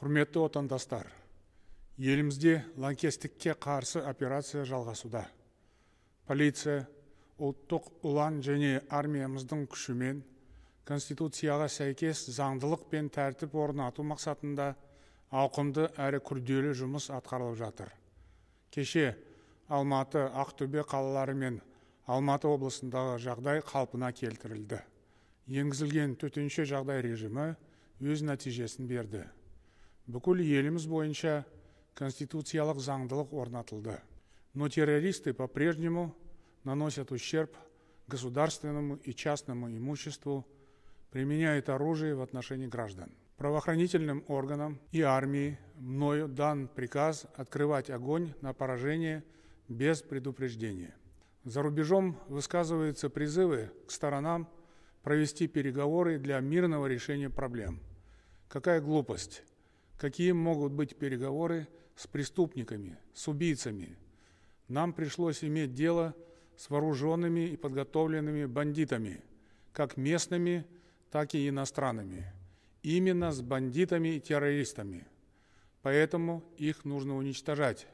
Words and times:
құрметті 0.00 0.38
отандастар 0.40 1.10
елімізде 2.00 2.54
лаңкестікке 2.80 3.52
қарсы 3.60 4.00
операция 4.08 4.62
жалғасуда. 4.64 5.26
Полиция 6.24 6.86
ұлттық 7.36 7.90
ұлан 8.08 8.38
және 8.40 8.78
армиямыздың 8.88 9.66
күшімен 9.68 10.22
конституцияға 10.88 11.66
сәйкес 11.68 12.22
заңдылық 12.32 12.86
пен 12.88 13.10
тәртіп 13.12 13.52
орнату 13.60 14.06
мақсатында 14.08 14.70
ауқымды 15.42 15.90
әрі 16.00 16.22
күрделі 16.24 16.72
жұмыс 16.80 17.10
атқарылып 17.12 17.58
жатыр. 17.58 17.90
Кеше 18.72 19.18
алматы 19.68 20.22
ақтөбе 20.32 20.86
қалалары 20.88 21.34
мен 21.36 21.58
алматы 22.06 22.48
облысындағы 22.48 23.18
жағдай 23.26 23.60
қалпына 23.68 24.14
келтірілді. 24.16 24.80
Енгізілген 25.60 26.16
төтенше 26.16 26.64
жағдай 26.72 27.04
режимі 27.04 27.50
өз 28.00 28.24
нәтижесін 28.24 28.88
берді. 28.88 29.26
бүкіл 30.09 30.41
еліміз 30.41 30.87
бойынша 30.87 31.43
конституциялық 31.95 32.79
заңдылық 32.79 33.33
орнатылды 33.33 33.99
но 34.53 34.69
террористы 34.69 35.33
по 35.33 35.47
прежнему 35.47 36.15
наносят 36.63 37.11
ущерб 37.11 37.55
государственному 38.07 38.95
и 38.95 39.13
частному 39.13 39.69
имуществу 39.69 40.45
применяют 41.11 41.69
оружие 41.69 42.15
в 42.15 42.21
отношении 42.21 42.67
граждан 42.67 43.11
правоохранительным 43.37 44.23
органам 44.27 44.79
и 44.91 45.01
армии 45.01 45.59
мною 45.75 46.27
дан 46.27 46.67
приказ 46.67 47.25
открывать 47.35 47.89
огонь 47.89 48.33
на 48.41 48.53
поражение 48.53 49.23
без 49.67 50.01
предупреждения. 50.01 50.95
За 51.43 51.61
рубежом 51.61 52.17
высказываются 52.27 53.09
призывы 53.09 53.71
к 53.87 53.91
сторонам 53.91 54.47
провести 55.03 55.47
переговоры 55.47 56.17
для 56.17 56.39
мирного 56.39 56.87
решения 56.87 57.29
проблем. 57.29 57.79
Какая 58.47 58.81
глупость! 58.81 59.43
Какие 60.00 60.32
могут 60.32 60.72
быть 60.72 60.96
переговоры 60.96 61.68
с 61.94 62.06
преступниками, 62.06 62.96
с 63.12 63.28
убийцами? 63.28 63.98
Нам 64.66 64.94
пришлось 64.94 65.44
иметь 65.44 65.74
дело 65.74 66.16
с 66.56 66.70
вооруженными 66.70 67.48
и 67.48 67.56
подготовленными 67.58 68.46
бандитами, 68.46 69.22
как 69.74 69.98
местными, 69.98 70.64
так 71.10 71.34
и 71.34 71.46
иностранными. 71.46 72.32
Именно 72.82 73.30
с 73.30 73.42
бандитами 73.42 74.14
и 74.14 74.20
террористами. 74.20 75.06
Поэтому 75.82 76.42
их 76.56 76.86
нужно 76.86 77.14
уничтожать. 77.14 77.86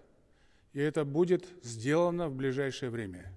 И 0.75 0.79
это 0.79 1.05
будет 1.05 1.45
сделано 1.65 2.29
в 2.29 2.37
ближайшее 2.37 2.91
время. 2.91 3.33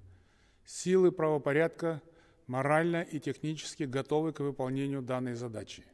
Силы 0.64 1.11
правопорядка 1.11 2.04
морально 2.45 3.02
и 3.02 3.20
технически 3.20 3.86
готовы 3.86 4.31
к 4.31 4.42
выполнению 4.42 5.02
данной 5.02 5.33
задачи. 5.33 5.86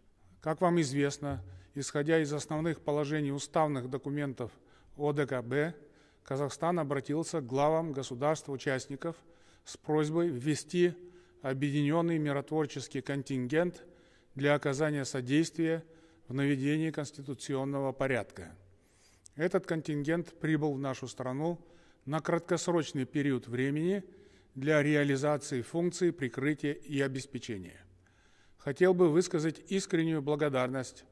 Как 0.41 0.59
вам 0.59 0.81
известно, 0.81 1.41
исходя 1.75 2.19
из 2.19 2.33
основных 2.33 2.81
положений 2.81 3.33
уставных 3.33 3.89
документов 3.89 4.51
ОДКБ, 4.97 5.77
Казахстан 6.23 6.79
обратился 6.79 7.41
к 7.41 7.45
главам 7.45 7.91
государств-участников 7.91 9.15
с 9.65 9.77
просьбой 9.77 10.29
ввести 10.29 10.93
объединенный 11.41 12.17
миротворческий 12.17 13.01
контингент 13.01 13.83
для 14.33 14.55
оказания 14.55 15.05
содействия 15.05 15.83
в 16.27 16.33
наведении 16.33 16.89
конституционного 16.89 17.91
порядка. 17.91 18.55
Этот 19.35 19.67
контингент 19.67 20.33
прибыл 20.39 20.73
в 20.73 20.79
нашу 20.79 21.07
страну 21.07 21.59
на 22.05 22.21
краткосрочный 22.21 23.05
период 23.05 23.47
времени 23.47 24.03
для 24.55 24.81
реализации 24.81 25.61
функций 25.61 26.13
прикрытия 26.13 26.73
и 26.73 27.01
обеспечения. 27.01 27.81
Хотел 28.57 28.93
бы 28.93 29.09
высказать 29.09 29.59
искреннюю 29.67 30.21
благодарность 30.21 31.03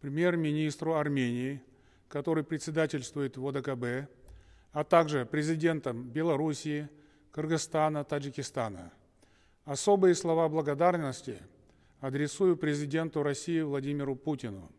премьер-министру 0.00 0.94
Армении, 0.94 1.62
который 2.08 2.42
председательствует 2.42 3.36
в 3.36 3.46
ОДКБ, 3.46 4.10
а 4.72 4.84
также 4.84 5.26
президентам 5.26 6.04
Белоруссии, 6.04 6.88
Кыргызстана, 7.32 8.04
Таджикистана. 8.04 8.92
Особые 9.64 10.14
слова 10.14 10.48
благодарности 10.48 11.38
адресую 12.00 12.56
президенту 12.56 13.22
России 13.22 13.60
Владимиру 13.60 14.16
Путину. 14.16 14.70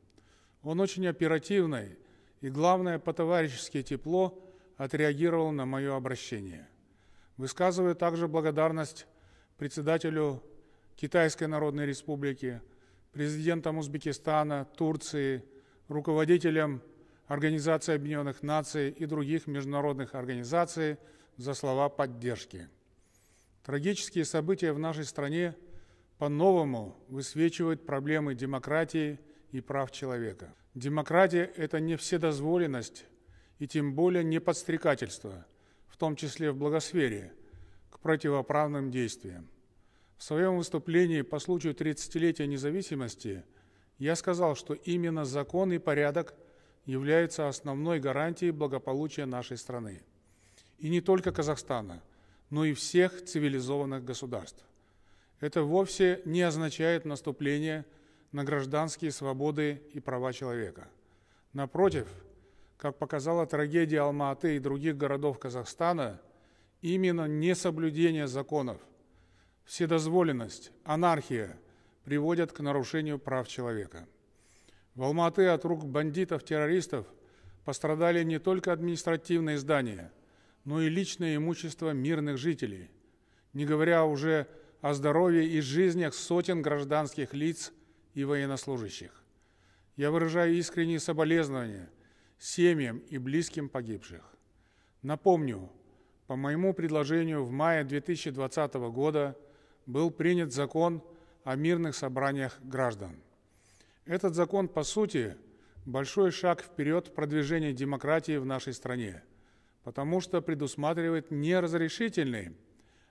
Он 0.64 0.80
очень 0.80 1.08
оперативный 1.08 1.98
и, 2.42 2.50
главное, 2.50 3.00
по-товарищески 3.00 3.82
тепло 3.84 4.44
отреагировал 4.78 5.52
на 5.52 5.66
мое 5.66 5.96
обращение. 5.96 6.68
Высказываю 7.38 7.96
также 7.96 8.28
благодарность 8.28 9.08
председателю 9.58 10.44
Китайской 10.96 11.46
Народной 11.46 11.86
Республики, 11.86 12.62
президентам 13.12 13.78
Узбекистана, 13.78 14.66
Турции, 14.78 15.44
руководителям 15.88 16.82
Организации 17.28 17.96
Объединенных 17.96 18.44
Наций 18.44 18.90
и 18.90 19.06
других 19.06 19.48
международных 19.48 20.16
организаций 20.16 20.98
за 21.38 21.54
слова 21.54 21.90
поддержки. 21.90 22.68
Трагические 23.64 24.26
события 24.26 24.74
в 24.74 24.80
нашей 24.80 25.06
стране 25.06 25.56
по-новому 26.18 26.98
высвечивают 27.08 27.86
проблемы 27.86 28.36
демократии 28.36 29.20
и 29.52 29.62
прав 29.62 29.92
человека. 29.92 30.54
Демократия– 30.74 31.52
это 31.58 31.80
не 31.80 31.96
вседозволенность 31.96 33.06
и 33.60 33.68
тем 33.68 33.94
более 33.94 34.24
не 34.24 34.40
подстрекательство, 34.40 35.46
в 35.88 35.98
том 35.98 36.16
числе 36.16 36.52
в 36.52 36.58
благосфере, 36.58 37.34
к 37.90 38.00
противоправным 38.00 38.90
действиям. 38.90 39.48
В 40.22 40.24
своем 40.24 40.58
выступлении 40.58 41.24
по 41.24 41.40
случаю 41.40 41.74
30-летия 41.74 42.46
независимости 42.46 43.44
я 43.98 44.16
сказал, 44.16 44.56
что 44.56 44.76
именно 44.76 45.26
закон 45.26 45.74
и 45.74 45.80
порядок 45.80 46.36
являются 46.86 47.48
основной 47.48 48.00
гарантией 48.00 48.52
благополучия 48.52 49.26
нашей 49.26 49.58
страны. 49.58 50.04
И 50.78 50.90
не 50.90 51.02
только 51.02 51.32
Казахстана, 51.32 52.04
но 52.52 52.66
и 52.66 52.76
всех 52.76 53.26
цивилизованных 53.26 54.06
государств. 54.06 54.64
Это 55.40 55.64
вовсе 55.64 56.22
не 56.24 56.44
означает 56.44 57.04
наступление 57.04 57.84
на 58.32 58.44
гражданские 58.44 59.10
свободы 59.10 59.82
и 59.92 60.00
права 60.00 60.34
человека. 60.34 60.88
Напротив, 61.52 62.08
как 62.78 63.00
показала 63.00 63.48
трагедия 63.48 64.02
Алма-Аты 64.02 64.56
и 64.56 64.60
других 64.60 64.98
городов 64.98 65.40
Казахстана, 65.40 66.22
именно 66.84 67.26
несоблюдение 67.28 68.28
законов, 68.28 68.78
вседозволенность, 69.72 70.74
анархия 70.84 71.58
приводят 72.04 72.52
к 72.52 72.60
нарушению 72.60 73.18
прав 73.18 73.48
человека. 73.48 74.06
В 74.96 75.04
Алма-Аты 75.04 75.48
от 75.48 75.64
рук 75.64 75.86
бандитов-террористов 75.86 77.08
пострадали 77.64 78.22
не 78.26 78.38
только 78.38 78.74
административные 78.74 79.58
здания, 79.58 80.12
но 80.66 80.82
и 80.82 80.90
личное 80.90 81.38
имущество 81.38 81.92
мирных 81.92 82.38
жителей, 82.38 82.92
не 83.54 83.66
говоря 83.66 84.04
уже 84.04 84.46
о 84.82 84.94
здоровье 84.94 85.48
и 85.48 85.62
жизнях 85.62 86.16
сотен 86.16 86.62
гражданских 86.62 87.34
лиц 87.34 87.72
и 88.14 88.26
военнослужащих. 88.26 89.24
Я 89.96 90.12
выражаю 90.12 90.54
искренние 90.54 91.00
соболезнования 91.00 91.90
семьям 92.40 92.98
и 93.08 93.18
близким 93.18 93.70
погибших. 93.70 94.36
Напомню, 95.02 95.72
по 96.28 96.36
моему 96.36 96.74
предложению 96.74 97.46
в 97.46 97.52
мае 97.52 97.86
2020 97.86 98.74
года 98.74 99.38
был 99.86 100.12
принят 100.12 100.54
закон 100.54 101.04
о 101.44 101.56
мирных 101.56 101.96
собраниях 101.96 102.60
граждан. 102.62 103.16
Этот 104.06 104.36
закон, 104.36 104.68
по 104.68 104.84
сути, 104.84 105.38
большой 105.86 106.32
шаг 106.32 106.62
вперед 106.62 107.08
в 107.08 107.14
продвижении 107.14 107.72
демократии 107.72 108.38
в 108.38 108.46
нашей 108.46 108.74
стране, 108.74 109.24
потому 109.84 110.22
что 110.22 110.42
предусматривает 110.42 111.32
не 111.32 111.60
разрешительный, 111.60 112.56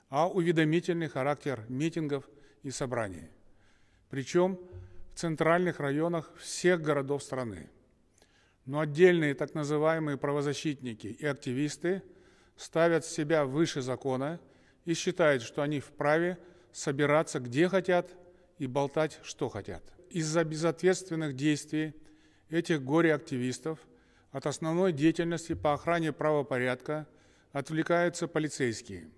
а 0.08 0.28
уведомительный 0.28 1.08
характер 1.08 1.64
митингов 1.68 2.28
и 2.62 2.70
собраний. 2.70 3.28
Причем 4.08 4.58
в 5.12 5.18
центральных 5.18 5.80
районах 5.80 6.32
всех 6.36 6.82
городов 6.82 7.22
страны. 7.22 7.68
Но 8.66 8.80
отдельные 8.80 9.34
так 9.34 9.54
называемые 9.54 10.16
правозащитники 10.16 11.06
и 11.06 11.26
активисты 11.26 12.02
ставят 12.56 13.04
себя 13.04 13.44
выше 13.44 13.80
закона 13.80 14.40
и 14.84 14.94
считают, 14.94 15.42
что 15.42 15.62
они 15.62 15.80
вправе 15.80 16.38
собираться 16.72 17.40
где 17.40 17.68
хотят 17.68 18.10
и 18.58 18.66
болтать, 18.66 19.18
что 19.22 19.48
хотят. 19.48 19.82
Из-за 20.10 20.44
безответственных 20.44 21.34
действий 21.34 21.94
этих 22.48 22.82
горе-активистов 22.82 23.78
от 24.32 24.46
основной 24.46 24.92
деятельности 24.92 25.54
по 25.54 25.72
охране 25.74 26.12
правопорядка 26.12 27.06
отвлекаются 27.52 28.28
полицейские. 28.28 29.10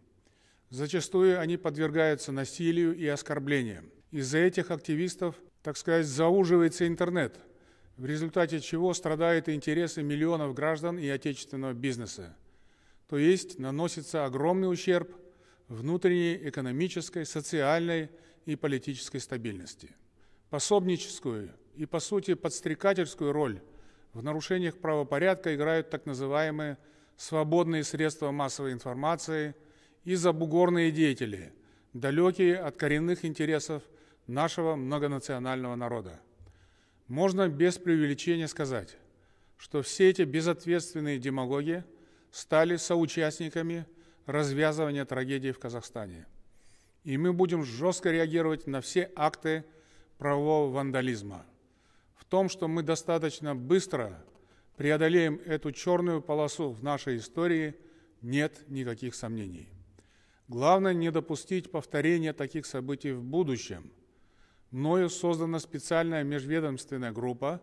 Зачастую 0.71 1.39
они 1.39 1.57
подвергаются 1.57 2.33
насилию 2.33 2.97
и 2.97 3.07
оскорблениям. 3.07 3.91
Из-за 4.11 4.39
этих 4.39 4.71
активистов, 4.71 5.35
так 5.63 5.77
сказать, 5.77 6.07
зауживается 6.07 6.87
интернет, 6.87 7.39
в 7.97 8.07
результате 8.07 8.61
чего 8.61 8.95
страдают 8.95 9.49
интересы 9.49 10.03
миллионов 10.03 10.55
граждан 10.55 10.99
и 10.99 11.09
отечественного 11.09 11.75
бизнеса. 11.75 12.35
То 13.09 13.19
есть 13.19 13.59
наносится 13.59 14.25
огромный 14.25 14.71
ущерб 14.71 15.15
внутренней 15.69 16.37
экономической, 16.49 17.25
социальной 17.25 18.11
и 18.47 18.57
политической 18.57 19.19
стабильности. 19.19 19.91
Пособническую 20.51 21.51
и, 21.75 21.87
по 21.87 22.01
сути, 22.01 22.35
подстрекательскую 22.35 23.33
роль 23.33 23.61
в 24.13 24.23
нарушениях 24.23 24.77
правопорядка 24.79 25.55
играют 25.55 25.91
так 25.91 26.07
называемые 26.07 26.77
свободные 27.17 27.85
средства 27.85 28.31
массовой 28.31 28.73
информации 28.73 29.55
и 30.05 30.15
забугорные 30.15 30.91
деятели, 30.91 31.53
далекие 31.93 32.59
от 32.59 32.77
коренных 32.77 33.25
интересов 33.25 33.83
нашего 34.27 34.77
многонационального 34.77 35.77
народа. 35.77 36.21
Можно 37.09 37.49
без 37.49 37.79
преувеличения 37.79 38.47
сказать, 38.47 38.97
что 39.57 39.83
все 39.83 40.11
эти 40.11 40.23
безответственные 40.23 41.19
демагоги 41.19 41.85
стали 42.31 42.77
соучастниками 42.77 43.87
развязывания 44.27 45.05
трагедии 45.05 45.53
в 45.53 45.59
Казахстане. 45.59 46.27
И 47.05 47.17
мы 47.17 47.33
будем 47.33 47.65
жестко 47.65 48.11
реагировать 48.11 48.67
на 48.67 48.81
все 48.81 49.11
акты 49.17 49.65
правового 50.19 50.73
вандализма. 50.73 51.45
В 52.15 52.25
том, 52.25 52.49
что 52.49 52.69
мы 52.69 52.83
достаточно 52.83 53.55
быстро 53.57 54.25
преодолеем 54.77 55.41
эту 55.45 55.73
черную 55.73 56.23
полосу 56.23 56.71
в 56.71 56.83
нашей 56.83 57.19
истории, 57.19 57.75
нет 58.21 58.65
никаких 58.69 59.15
сомнений. 59.15 59.69
Главное 60.49 60.95
не 60.95 61.11
допустить 61.11 61.71
повторения 61.71 62.33
таких 62.33 62.67
событий 62.67 63.13
в 63.13 63.23
будущем. 63.23 63.93
Мною 64.71 65.11
создана 65.11 65.59
специальная 65.59 66.23
межведомственная 66.23 67.13
группа, 67.13 67.61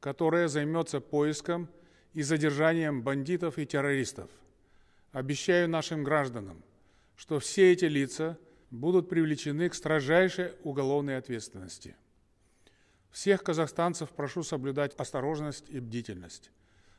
которая 0.00 0.48
займется 0.48 1.00
поиском 1.00 1.68
и 2.12 2.22
задержанием 2.22 3.02
бандитов 3.02 3.58
и 3.58 3.66
террористов. 3.66 4.30
Обещаю 5.12 5.68
нашим 5.68 6.04
гражданам, 6.04 6.64
что 7.16 7.38
все 7.38 7.70
эти 7.72 7.84
лица 7.84 8.38
будут 8.70 9.10
привлечены 9.10 9.68
к 9.68 9.74
строжайшей 9.74 10.52
уголовной 10.64 11.18
ответственности. 11.18 11.96
Всех 13.10 13.42
казахстанцев 13.42 14.08
прошу 14.08 14.42
соблюдать 14.42 14.94
осторожность 14.94 15.68
и 15.68 15.80
бдительность. 15.80 16.50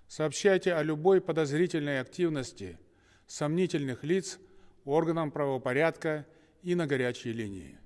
Сообщайте 0.07 0.75
о 0.75 0.83
любой 0.83 1.21
подозрительной 1.21 1.99
активности 1.99 2.77
сомнительных 3.25 4.03
лиц 4.03 4.37
органам 4.85 5.31
правопорядка 5.31 6.27
и 6.61 6.75
на 6.75 6.85
горячей 6.85 7.33
линии. 7.33 7.79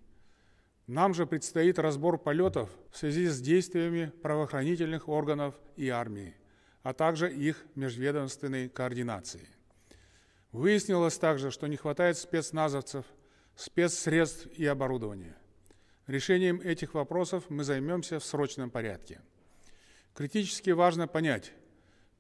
Нам 0.87 1.13
же 1.13 1.25
предстоит 1.25 1.79
разбор 1.79 2.17
полетов 2.17 2.69
в 2.91 2.97
связи 2.97 3.27
с 3.27 3.39
действиями 3.39 4.11
правоохранительных 4.21 5.07
органов 5.07 5.55
и 5.77 5.87
армии, 5.87 6.35
а 6.83 6.93
также 6.93 7.33
их 7.33 7.65
межведомственной 7.75 8.67
координации. 8.67 9.47
Выяснилось 10.51 11.17
также, 11.17 11.51
что 11.51 11.67
не 11.67 11.77
хватает 11.77 12.17
спецназовцев, 12.17 13.05
спецсредств 13.55 14.47
и 14.47 14.65
оборудования– 14.65 15.35
Решением 16.07 16.61
этих 16.61 16.93
вопросов 16.93 17.43
мы 17.49 17.65
займемся 17.65 18.19
в 18.19 18.23
срочном 18.23 18.69
порядке. 18.69 19.19
Критически 20.13 20.69
важно 20.69 21.05
понять, 21.05 21.51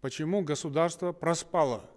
почему 0.01 0.41
государство 0.41 1.13
проспало 1.13 1.89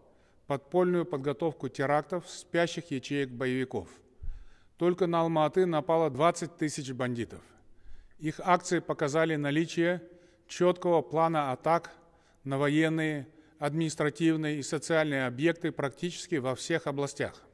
подпольную 0.47 1.05
подготовку 1.05 1.69
терактов 1.69 2.31
спящих 2.31 2.93
ячеек 2.93 3.31
боевиков. 3.31 3.89
Только 4.77 5.09
на 5.09 5.23
Алматы 5.23 5.67
напало 5.67 6.11
20 6.11 6.57
тысяч 6.57 6.93
бандитов. 6.93 7.43
Их 8.21 8.39
акции 8.39 8.79
показали 8.79 9.35
наличие 9.35 10.01
четкого 10.47 11.03
плана 11.03 11.51
атак 11.51 11.93
на 12.45 12.57
военные, 12.57 13.27
административные 13.61 14.59
и 14.59 14.63
социальные 14.63 15.27
объекты 15.27 15.71
практически 15.71 16.37
во 16.37 16.55
всех 16.55 16.87
областях. 16.87 17.45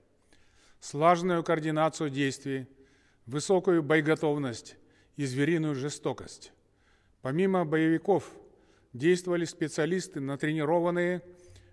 Слаженную 0.81 1.43
координацию 1.43 2.11
действий 2.11 2.69
высокую 3.27 3.83
боеготовность 3.83 4.77
и 5.17 5.27
звериную 5.27 5.75
жестокость. 5.75 6.53
Помимо 7.23 7.65
боевиков 7.65 8.31
действовали 8.93 9.45
специалисты, 9.45 10.21
натренированные 10.21 11.23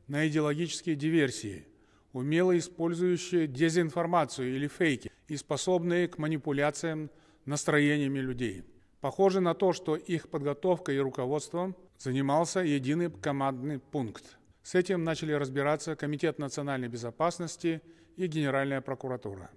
на 0.08 0.28
идеологические 0.28 0.96
диверсии, 0.96 1.68
умело 2.12 2.58
использующие 2.58 3.46
дезинформацию 3.46 4.56
или 4.56 4.68
фейки 4.68 5.12
и 5.28 5.38
способные 5.38 6.08
к 6.08 6.18
манипуляциям 6.18 7.12
настроениями 7.46 8.18
людей. 8.18 8.64
Похоже 9.00 9.42
на 9.42 9.54
то, 9.54 9.74
что 9.74 9.96
их 9.96 10.30
подготовкой 10.30 10.96
и 10.96 11.00
руководством 11.00 11.76
занимался 12.04 12.60
единый 12.60 13.10
командный 13.10 13.80
пункт. 13.80 14.38
С 14.62 14.76
этим 14.76 15.06
начали 15.06 15.32
разбираться 15.32 15.96
Комитет 15.96 16.38
национальной 16.38 16.90
безопасности 16.90 17.82
и 18.18 18.28
Генеральная 18.28 18.82
прокуратура. 18.82 19.50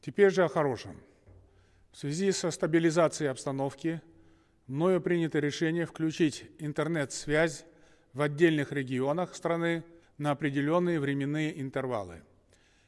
Теперь 0.00 0.30
же 0.30 0.42
о 0.42 0.48
хорошем. 0.48 1.00
В 1.92 1.98
связи 1.98 2.32
со 2.32 2.50
стабилизацией 2.50 3.30
обстановки 3.30 4.02
мною 4.66 5.00
принято 5.00 5.38
решение 5.38 5.86
включить 5.86 6.50
интернет-связь 6.58 7.64
в 8.12 8.20
отдельных 8.20 8.72
регионах 8.72 9.36
страны 9.36 9.84
на 10.18 10.32
определенные 10.32 10.98
временные 10.98 11.60
интервалы. 11.60 12.22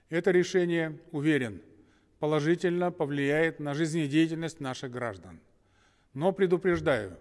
Это 0.09 0.33
решение, 0.33 0.99
уверен, 1.13 1.63
положительно 2.19 2.91
повлияет 2.91 3.61
на 3.61 3.75
жизнедеятельность 3.75 4.59
наших 4.59 4.91
граждан. 4.91 5.39
Но 6.15 6.33
предупреждаю, 6.33 7.17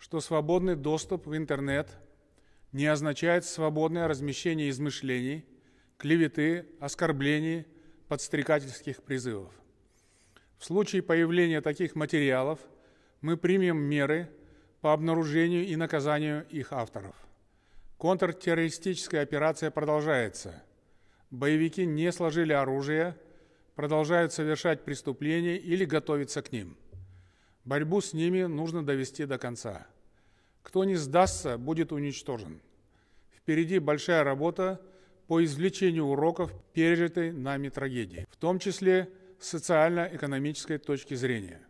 что 0.00 0.20
свободный 0.20 0.74
доступ 0.74 1.26
в 1.26 1.36
интернет 1.36 1.88
не 2.72 2.86
означает 2.86 3.44
свободное 3.44 4.08
размещение 4.08 4.70
измышлений, 4.70 5.44
клеветы, 5.98 6.66
оскорблений, 6.80 7.66
подстрекательских 8.08 9.02
призывов. 9.02 9.52
В 10.58 10.64
случае 10.64 11.02
появления 11.02 11.60
таких 11.60 11.94
материалов 11.94 12.58
мы 13.20 13.36
примем 13.36 13.76
меры 13.76 14.30
по 14.80 14.94
обнаружению 14.94 15.66
и 15.66 15.76
наказанию 15.76 16.46
их 16.48 16.72
авторов. 16.72 17.14
Контртеррористическая 17.98 19.22
операция 19.22 19.70
продолжается. 19.70 20.62
Боевики 21.30 21.84
не 21.84 22.10
сложили 22.10 22.54
оружие, 22.54 23.14
продолжают 23.74 24.32
совершать 24.32 24.82
преступления 24.82 25.58
или 25.58 25.84
готовиться 25.84 26.40
к 26.40 26.52
ним. 26.52 26.78
Борьбу 27.64 28.00
с 28.00 28.12
ними 28.12 28.44
нужно 28.44 28.84
довести 28.84 29.26
до 29.26 29.38
конца. 29.38 29.86
Кто 30.62 30.84
не 30.84 30.96
сдастся, 30.96 31.58
будет 31.58 31.92
уничтожен. 31.92 32.60
Впереди 33.36 33.78
большая 33.78 34.24
работа 34.24 34.80
по 35.26 35.44
извлечению 35.44 36.06
уроков 36.06 36.52
пережитой 36.72 37.32
нами 37.32 37.68
трагедии, 37.68 38.26
в 38.30 38.36
том 38.36 38.58
числе 38.58 39.10
социально-экономической 39.38 40.78
точки 40.78 41.14
зрения. 41.14 41.60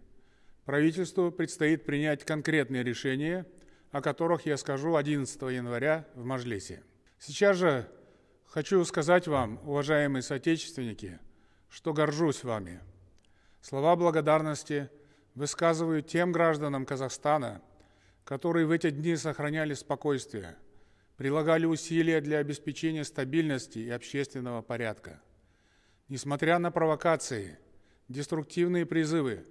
Правительству 0.65 1.31
предстоит 1.31 1.85
принять 1.85 2.25
конкретные 2.25 2.83
решения, 2.83 3.47
о 3.91 4.01
которых 4.01 4.47
я 4.47 4.57
скажу 4.57 4.97
11 4.97 5.41
января 5.43 6.07
в 6.15 6.25
Мажлисе. 6.25 6.83
Сейчас 7.19 7.57
же 7.57 7.89
хочу 8.47 8.85
сказать 8.85 9.27
вам, 9.27 9.61
уважаемые 9.65 10.23
соотечественники, 10.23 11.19
что 11.69 11.93
горжусь 11.93 12.45
вами. 12.45 12.81
Слова 13.61 13.97
благодарности 13.97 14.91
высказываю 15.35 16.03
тем 16.03 16.33
гражданам 16.33 16.87
Казахстана, 16.87 17.63
которые 18.25 18.67
в 18.67 18.71
эти 18.71 18.91
дни 18.91 19.17
сохраняли 19.17 19.75
спокойствие, 19.75 20.57
прилагали 21.17 21.67
усилия 21.67 22.21
для 22.21 22.39
обеспечения 22.39 23.05
стабильности 23.05 23.79
и 23.79 23.91
общественного 23.91 24.63
порядка– 24.63 25.21
Несмотря 26.11 26.59
на 26.59 26.73
провокации, 26.73 27.57
деструктивные 28.09 28.85
призывы, 28.85 29.47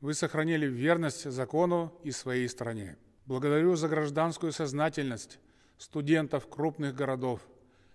вы 0.00 0.14
сохранили 0.14 0.66
верность 0.66 1.30
закону 1.30 1.96
и 2.02 2.10
своей 2.10 2.48
стране. 2.48 2.98
Благодарю 3.24 3.76
за 3.76 3.86
гражданскую 3.86 4.50
сознательность 4.50 5.38
студентов 5.78 6.48
крупных 6.48 6.96
городов, 6.96 7.40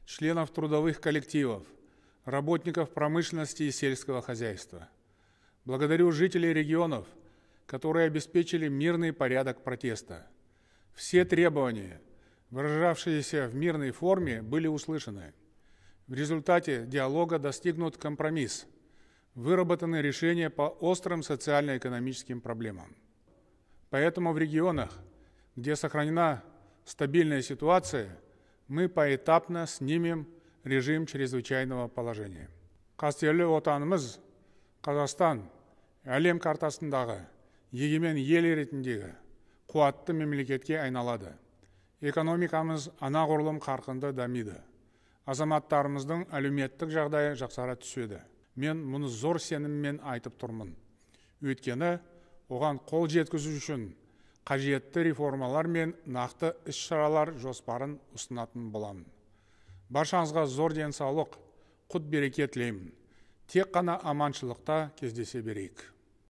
членов 0.05 0.51
трудовых 0.51 1.01
коллективов, 1.01 1.67
работников 2.24 2.93
промышленности 2.93 3.63
и 3.63 3.72
сельского 3.72 4.22
хозяйства. 4.22 4.88
Благодарю 5.67 6.13
жителей 6.13 6.53
регионов, 6.53 7.05
которые 7.65 8.07
обеспечили 8.07 8.69
мирный 8.69 9.12
порядок 9.12 9.65
протеста. 9.65 10.25
Все 10.93 11.25
требования, 11.25 12.00
выражавшиеся 12.51 13.50
в 13.50 13.55
мирной 13.55 13.91
форме, 13.91 14.41
были 14.41 14.67
услышаны. 14.67 15.33
В 16.07 16.13
результате 16.13 16.86
диалога 16.86 17.38
достигнут 17.38 17.97
компромисс. 17.97 18.65
Выработаны 19.36 19.97
решения 19.97 20.50
по 20.50 20.69
острым 20.69 21.21
социально-экономическим 21.21 22.39
проблемам. 22.39 22.95
Поэтому 23.89 24.31
в 24.31 24.38
регионах, 24.38 24.97
где 25.57 25.75
сохранена 25.75 26.45
стабильная 26.86 27.41
ситуация, 27.41 28.17
мы 28.69 28.88
поэтапно 28.88 29.67
снимем 29.67 30.29
режим 30.63 31.05
чрезвычайного 31.05 31.89
положения. 31.89 32.47
қастерлі 32.97 33.43
отанымыз 33.43 34.17
қазақстан 34.81 35.56
әлем 36.07 36.39
картасындағы 36.39 37.17
егемен 37.75 38.15
ел 38.15 38.45
ретіндегі 38.55 39.09
қуатты 39.67 40.13
мемлекетке 40.15 40.77
айналады. 40.79 41.33
Экономикамыз 41.99 42.87
анағұрлым 43.03 43.59
қарқынды 43.59 44.13
дамиды. 44.15 44.55
Азаматтарымыздың 45.27 46.29
әлеуметтік 46.31 46.93
жағдайы 46.93 47.33
жақсара 47.35 47.75
түседі. 47.75 48.21
Мен 48.55 48.79
мұны 48.79 49.09
зор 49.11 49.41
сеніммен 49.43 49.99
айтып 50.07 50.37
тұрмын. 50.39 50.71
Өйткені 51.43 51.97
оған 52.47 52.79
қол 52.87 53.09
жеткізу 53.11 53.57
үшін 53.59 53.89
қажетті 54.47 55.03
реформалар 55.09 55.67
мен 55.67 55.91
нақты 56.05 56.53
іс 56.71 56.79
шаралар 56.87 57.33
жоспарын 57.35 57.97
ұсынатын 58.15 58.71
боламын. 58.71 59.03
Баршаңызға 59.91 60.47
зор 60.47 60.77
денсаулық 60.77 61.35
құт 61.91 62.07
береке 62.07 62.47
тілеймін. 62.47 62.93
Тек 63.47 63.75
қана 63.75 63.99
аманшылықта 64.03 64.93
кездесе 64.95 65.41
берейік. 65.41 65.97